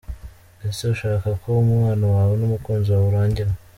[0.67, 3.51] Ese ushaka ko umubano wawe n’umukunzi wawe urangira?.